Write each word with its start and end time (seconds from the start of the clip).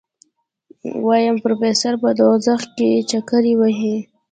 ويم 1.07 1.35
پروفيسر 1.43 1.93
په 2.03 2.09
دوزخ 2.19 2.61
کې 2.77 2.89
چکرې 3.11 3.53
وهي. 3.59 3.95